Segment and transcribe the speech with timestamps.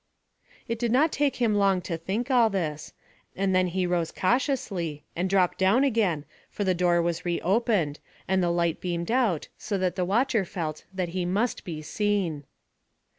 [0.67, 2.93] It did not take him long to think all this;
[3.35, 7.99] and then he rose cautiously and dropped down again, for the door was re opened,
[8.27, 12.45] and the light beamed out so that the watcher felt that he must be seen.